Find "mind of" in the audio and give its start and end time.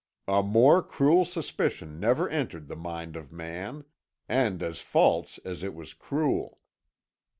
2.75-3.31